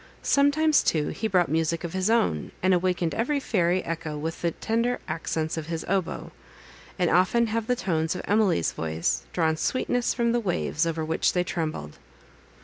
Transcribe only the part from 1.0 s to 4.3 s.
he brought music of his own, and awakened every fairy echo